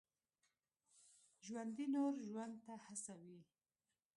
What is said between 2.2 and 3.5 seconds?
ژوند ته هڅوي